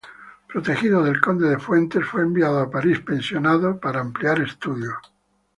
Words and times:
Protegido 0.51 1.03
del 1.03 1.21
conde 1.21 1.47
de 1.47 1.59
Fuentes, 1.59 2.03
fue 2.03 2.21
enviado 2.23 2.57
a 2.59 2.71
París 2.71 3.01
pensionado 3.01 3.79
para 3.79 3.99
ampliar 4.01 4.39
estudios. 4.41 4.97